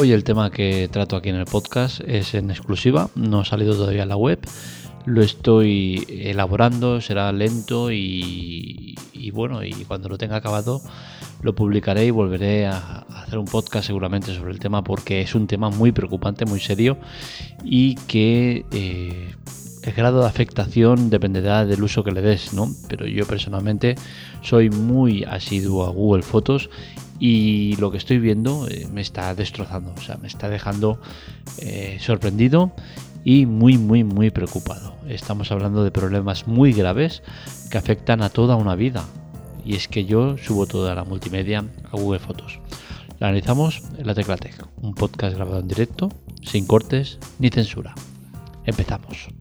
[0.00, 3.74] Hoy el tema que trato aquí en el podcast es en exclusiva, no ha salido
[3.74, 4.38] todavía en la web.
[5.04, 8.96] Lo estoy elaborando, será lento y,
[9.34, 10.80] bueno, y cuando lo tenga acabado
[11.42, 15.46] lo publicaré y volveré a, hacer un podcast seguramente sobre el tema porque es un
[15.46, 16.96] tema muy preocupante, muy serio
[17.62, 19.34] y que eh,
[19.82, 22.74] el grado de afectación dependerá del uso que le des, ¿no?
[22.88, 23.96] Pero yo personalmente
[24.40, 26.70] soy muy asiduo a Google Fotos
[27.20, 30.98] y lo que estoy viendo eh, me está destrozando, o sea, me está dejando
[31.58, 32.72] eh, sorprendido
[33.22, 34.94] y muy, muy, muy preocupado.
[35.06, 37.22] Estamos hablando de problemas muy graves
[37.70, 39.04] que afectan a toda una vida.
[39.64, 42.58] Y es que yo subo toda la multimedia a Google Fotos.
[43.18, 46.08] La analizamos en la Tecla Tech, un podcast grabado en directo,
[46.42, 47.94] sin cortes ni censura.
[48.64, 49.39] Empezamos.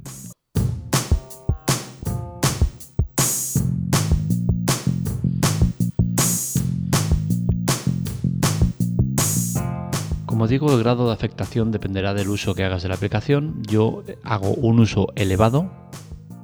[10.40, 13.62] Como digo, el grado de afectación dependerá del uso que hagas de la aplicación.
[13.68, 15.70] Yo hago un uso elevado,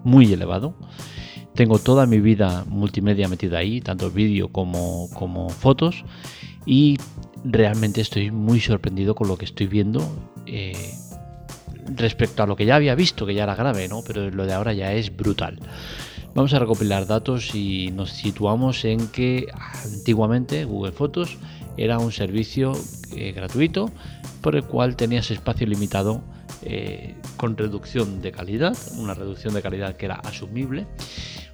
[0.03, 0.75] muy elevado.
[1.53, 6.03] Tengo toda mi vida multimedia metida ahí, tanto vídeo como, fotos.
[6.65, 6.97] Y
[7.45, 10.05] realmente estoy muy sorprendido con lo que estoy viendo.
[10.45, 10.93] Eh,
[11.95, 14.01] respecto a lo que ya había visto, que ya era grave, ¿no?
[14.05, 15.57] Pero lo de ahora ya es brutal.
[16.33, 19.47] Vamos a recopilar datos y nos situamos en que
[19.85, 21.37] antiguamente Google Fotos
[21.77, 22.73] era un servicio
[23.15, 23.91] eh, gratuito
[24.41, 26.21] por el cual tenías espacio limitado
[26.61, 30.87] eh, con reducción de calidad, una reducción de calidad que era asumible,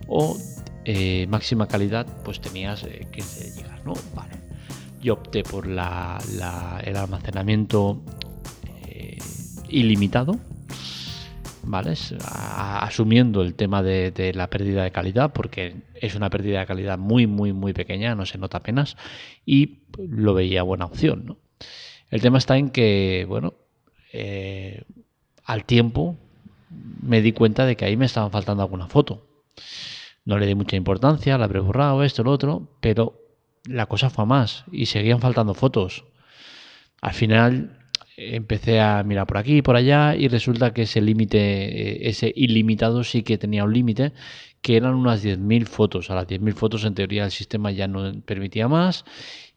[0.08, 0.38] o
[0.86, 3.94] eh, máxima calidad, pues tenías 15 GB, ¿no?
[4.16, 4.34] Vale.
[5.02, 6.20] Yo opté por la,
[6.84, 8.02] el almacenamiento
[9.68, 10.38] ilimitado,
[11.64, 11.94] ¿vale?
[12.24, 17.28] asumiendo el tema de, la pérdida de calidad, porque es una pérdida de calidad muy,
[17.28, 18.98] muy, muy pequeña, no se nota apenas,
[19.46, 21.38] y lo veía buena opción, ¿no?
[22.10, 23.54] El tema está en que, bueno,
[24.12, 24.84] eh,
[25.46, 26.18] al tiempo
[27.02, 29.26] me di cuenta de que ahí me estaban faltando alguna foto.
[30.26, 33.20] No le di mucha importancia, la habré borrado, esto, lo otro, pero
[33.66, 36.04] la cosa fue más y seguían faltando fotos.
[37.02, 37.81] Al final
[38.22, 42.32] empecé a mirar por aquí y por allá y resulta que ese límite, eh, ese
[42.36, 44.14] ilimitado sí que tenía un límite,
[44.62, 46.10] que eran unas 10.000 fotos.
[46.12, 49.06] A las 10.000 fotos en teoría el sistema ya no permitía más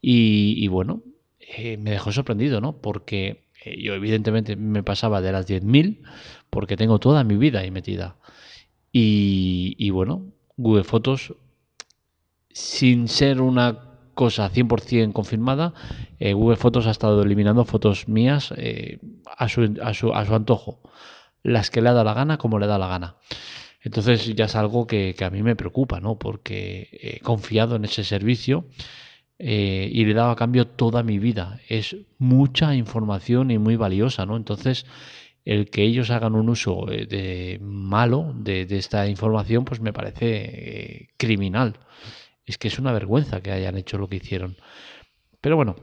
[0.00, 1.02] y, bueno,
[1.40, 2.78] eh, me dejó sorprendido, ¿no?
[2.78, 6.02] Porque eh, yo evidentemente me pasaba de las 10.000
[6.50, 8.16] porque tengo toda mi vida ahí metida.
[8.92, 10.26] Y, y bueno,
[10.56, 11.34] Google Fotos,
[12.50, 15.74] sin ser una cosa 100% confirmada,
[16.18, 18.98] eh, Google Fotos ha estado eliminando fotos mías eh,
[19.36, 20.80] a, su, a, su, antojo,
[21.42, 23.16] las que le da la gana como le da la gana.
[23.82, 26.18] Entonces ya es algo que, a mí me preocupa, ¿no?
[26.18, 28.66] Porque he confiado en ese servicio
[29.38, 31.60] eh, y le he dado a cambio toda mi vida.
[31.68, 34.36] Es mucha información y muy valiosa, ¿no?
[34.36, 34.86] Entonces
[35.44, 41.10] el que ellos hagan un uso de malo de, de, esta información, pues me parece
[41.18, 41.76] criminal
[42.46, 44.56] es que es una vergüenza que hayan hecho lo que hicieron.
[45.40, 45.76] Pero bueno,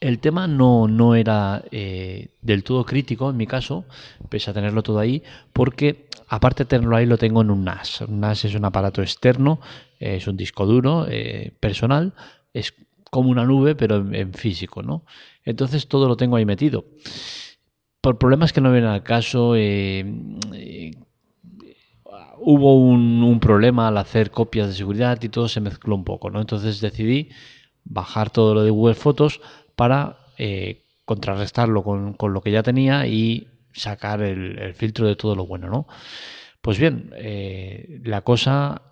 [0.00, 3.84] el tema no, no era eh, del todo crítico en mi caso,
[4.28, 5.22] pese a tenerlo todo ahí,
[5.52, 8.02] porque aparte de tenerlo ahí lo tengo en un NAS.
[8.02, 9.60] Un NAS es un aparato externo,
[9.98, 12.12] es un disco duro eh, personal,
[12.52, 12.74] es
[13.10, 15.04] como una nube, pero en, físico, ¿no?
[15.44, 16.84] Entonces todo lo tengo ahí metido.
[18.00, 20.04] Por problemas que no vienen al caso, eh,
[22.40, 26.40] hubo un, problema al hacer copias de seguridad y todo se mezcló un poco, ¿no?
[26.40, 27.30] Entonces decidí
[27.84, 29.40] bajar todo lo de Google Fotos
[29.76, 35.46] para eh, contrarrestarlo con, lo que ya tenía y sacar el, filtro de todo lo
[35.46, 35.86] bueno, ¿no?
[36.60, 38.82] Pues bien, eh, la cosa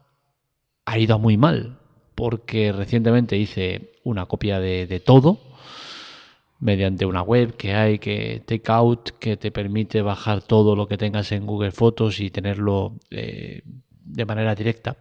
[0.85, 1.79] ha ido muy mal
[2.15, 5.46] porque recientemente hice una copia de todo
[6.59, 11.33] mediante una web que hay que Takeout que te permite bajar todo lo que tengas
[11.33, 14.97] en Google Fotos y tenerlo eh, de manera directa.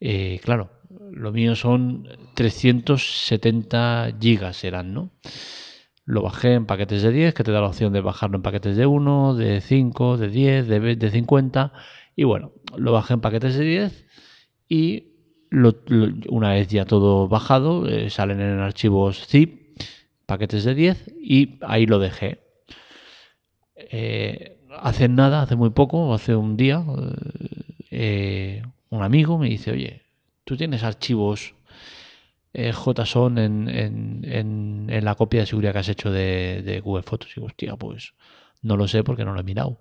[0.00, 0.70] Eh, claro,
[1.12, 5.10] lo mío son 370 gigas eran, ¿no?
[6.06, 8.76] Lo bajé en paquetes de 10, que te da la opción de bajarlo en paquetes
[8.76, 11.72] de 1, de 5, de 10, de, de 50.
[12.16, 14.06] Y bueno, lo bajé en paquetes de 10
[14.68, 15.10] y
[16.28, 19.59] una vez ya todo bajado, eh, salen en archivos zip
[20.30, 22.38] paquetes de 10 y ahí lo dejé.
[23.74, 26.84] Eh, hace nada, hace muy poco, hace un día,
[27.90, 30.02] eh, un amigo me dice, oye,
[30.44, 31.54] tú tienes archivos
[32.52, 37.30] eh, JSON en, en, en, la copia de seguridad que has hecho de, Google Fotos.
[37.32, 38.14] Y digo, hostia, pues
[38.62, 39.80] no lo sé porque no lo he mirado.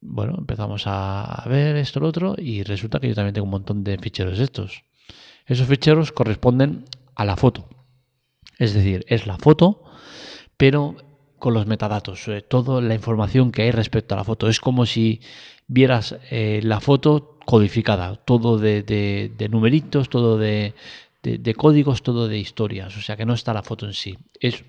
[0.00, 3.82] bueno, empezamos a ver esto, lo otro, y resulta que yo también tengo un montón
[3.82, 4.84] de ficheros estos.
[5.46, 6.84] Esos ficheros corresponden
[7.16, 7.75] a la foto
[8.58, 9.82] Es decir, es la foto,
[10.56, 10.96] pero
[11.38, 14.48] con los metadatos, eh, toda la información que hay respecto a la foto.
[14.48, 15.20] Es como si
[15.66, 20.74] vieras eh, la foto codificada, todo de, numeritos, todo de,
[21.56, 22.96] códigos, todo de historias.
[22.96, 24.64] O sea que no está la foto en sí, es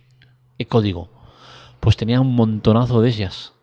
[0.57, 1.09] el código.
[1.79, 3.53] Pues tenía un montonazo de ellas.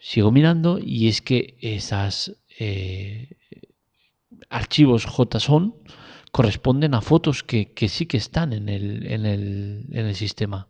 [0.00, 3.36] Sigo mirando y es que esas eh,
[4.50, 5.74] archivos JSON
[6.34, 10.68] corresponden a fotos que, sí que están en el, en el sistema.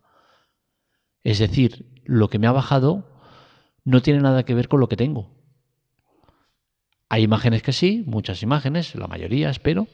[1.22, 3.08] Es decir, lo que me ha bajado
[3.82, 5.34] no tiene nada que ver con lo que tengo.
[7.08, 9.88] Hay imágenes que sí, muchas imágenes, la mayoría espero.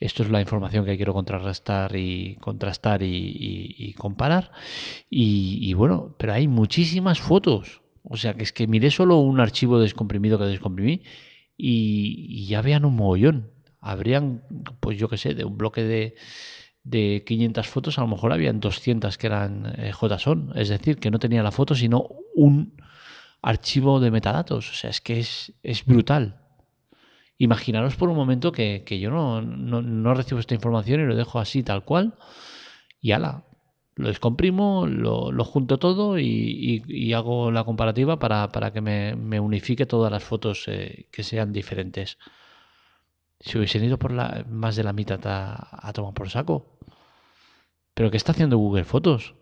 [0.00, 4.50] Esto es la información que quiero contrarrestar y contrastar y, comparar.
[5.08, 7.82] Y, bueno, pero hay muchísimas fotos.
[8.02, 11.02] O sea que es que miré solo un archivo descomprimido que descomprimí
[11.56, 13.52] y, ya vean un mogollón.
[13.80, 14.42] Habrían,
[14.80, 16.14] pues yo qué sé, de un bloque de,
[16.84, 21.10] de 500 fotos, a lo mejor habían 200 que eran eh, JSON, es decir, que
[21.10, 22.74] no tenía la foto, sino un
[23.42, 24.70] archivo de metadatos.
[24.70, 26.40] O sea, es que es, brutal.
[27.38, 31.62] Imaginaros por un momento que, yo no, no, recibo esta información y lo dejo así,
[31.62, 32.14] tal cual,
[33.00, 33.44] y ala,
[33.94, 40.10] lo descomprimo, lo, lo junto todo y, hago la comparativa para, que me, unifique todas
[40.10, 42.18] las fotos eh, que sean diferentes.
[43.40, 46.78] Si hubiesen ido por la, más de la mitad a, tomar por saco.
[47.94, 49.34] Pero ¿qué está haciendo Google Fotos?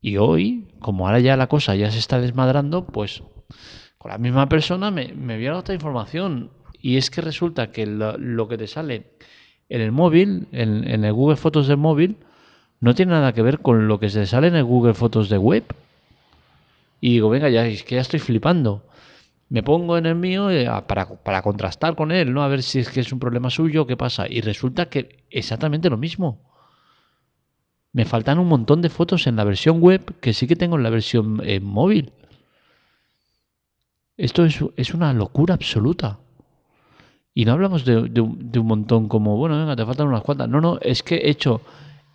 [0.00, 3.22] Y hoy, como ahora ya la cosa ya se está desmadrando, pues
[3.98, 6.50] con la misma persona me, me otra información.
[6.78, 9.12] Y es que resulta que lo, que te sale
[9.70, 12.18] en el móvil, en, el Google Fotos del móvil,
[12.80, 15.38] no tiene nada que ver con lo que se sale en el Google Fotos de
[15.38, 15.64] web.
[17.00, 18.82] Y digo, venga, ya es que ya estoy flipando
[19.48, 22.42] me pongo en el mío eh, para, contrastar con él, ¿no?
[22.42, 24.26] A ver si es que es un problema suyo, qué pasa.
[24.28, 26.40] Y resulta que exactamente lo mismo.
[27.92, 30.82] Me faltan un montón de fotos en la versión web que sí que tengo en
[30.82, 32.12] la versión eh, móvil.
[34.16, 36.18] Esto es, una locura absoluta.
[37.34, 40.48] Y no hablamos de, un, montón como, bueno, venga, te faltan unas cuantas.
[40.48, 41.60] No, no, es que he hecho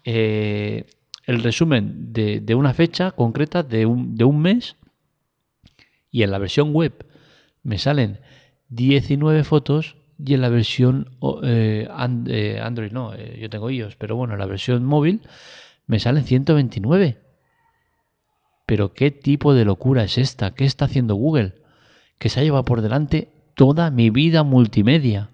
[0.03, 0.85] eh,
[1.25, 4.75] el resumen de, una fecha concreta de un, de un mes
[6.11, 7.05] y en la versión web
[7.63, 8.19] me salen
[8.69, 11.87] 19 fotos y en la versión eh,
[12.27, 15.21] eh, Android no, eh, yo tengo iOS, pero bueno, en la versión móvil
[15.87, 17.19] me salen 129.
[18.65, 20.53] Pero qué tipo de locura es esta?
[20.53, 21.55] ¿Qué está haciendo Google?
[22.19, 25.31] Que se ha llevado por delante toda mi vida multimedia.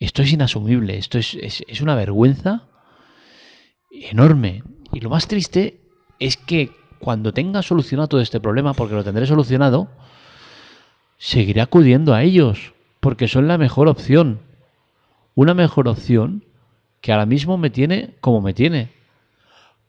[0.00, 2.68] Esto es inasumible, esto es, es una vergüenza
[3.90, 4.62] enorme.
[4.92, 5.80] Y lo más triste
[6.18, 9.88] es que cuando tenga solucionado todo este problema, porque lo tendré solucionado,
[11.24, 14.40] seguiré acudiendo a ellos, porque son la mejor opción.
[15.34, 16.44] Una mejor opción
[17.00, 18.90] que ahora mismo me tiene como me tiene.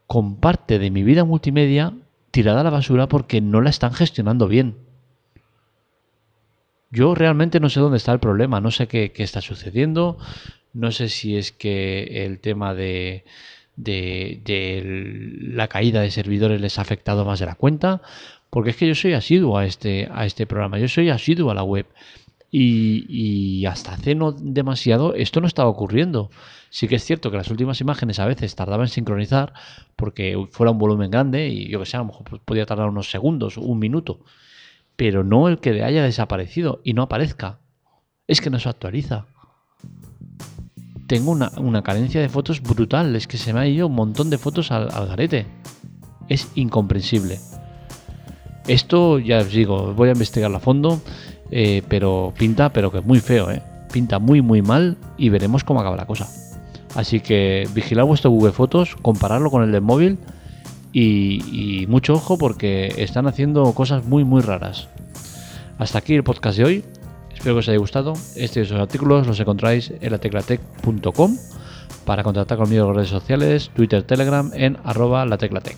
[0.07, 1.91] Con parte de mi vida multimedia
[2.31, 4.77] tirada a la basura porque no la están gestionando bien.
[6.89, 10.17] Yo realmente no sé dónde está el problema, no sé qué, está sucediendo,
[10.71, 13.25] no sé si es que el tema de,
[13.75, 14.81] de,
[15.41, 18.01] la caída de servidores les ha afectado más de la cuenta,
[18.55, 21.53] porque es que yo soy asiduo a este, a este programa, yo soy asiduo a
[21.53, 21.87] la web.
[22.49, 26.29] Y, hasta hace no demasiado esto no estaba ocurriendo.
[26.69, 29.51] Sí que es cierto que las últimas imágenes a veces tardaban en sincronizar
[29.97, 33.11] porque fuera un volumen grande y yo que sé, a lo mejor podía tardar unos
[33.11, 34.21] segundos, un minuto.
[34.95, 37.59] Pero no el que haya desaparecido y no aparezca.
[38.25, 39.25] Es que no se actualiza.
[41.07, 43.17] Tengo una, carencia de fotos brutal.
[43.17, 45.45] Es que se me ha ido un montón de fotos al garete.
[46.29, 47.37] Es incomprensible.
[48.67, 50.99] Esto ya os digo, voy a investigarlo a fondo,
[51.51, 53.61] eh, pero pinta, pero que es muy feo, ¿eh?
[53.91, 56.27] Pinta muy, muy mal y veremos cómo acaba la cosa.
[56.95, 60.17] Así que vigilad vuestro Google Fotos, compararlo con el del móvil
[60.91, 64.87] y, mucho ojo porque están haciendo cosas muy, muy raras.
[65.77, 66.83] Hasta aquí el podcast de hoy.
[67.33, 68.13] Espero que os haya gustado.
[68.35, 71.37] Estos artículos los encontráis en la teclatec.com
[72.05, 75.77] para contactar conmigo en redes sociales, Twitter, Telegram en arroba la teclatec.